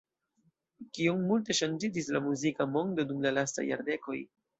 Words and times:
Kiom 0.97 1.19
multe 1.31 1.55
ŝanĝiĝis 1.59 2.09
la 2.15 2.21
muzika 2.29 2.67
mondo 2.77 3.05
dum 3.13 3.21
la 3.27 3.33
lastaj 3.37 3.67
jardekoj! 3.69 4.19